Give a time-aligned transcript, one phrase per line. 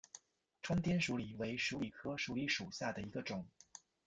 [0.63, 3.45] 川滇鼠李为鼠李科鼠李属下的一个种。